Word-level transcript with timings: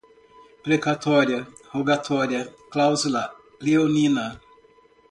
precatória, 0.63 1.47
rogatória, 1.71 2.51
cláusula 2.71 3.31
leonina 3.61 4.41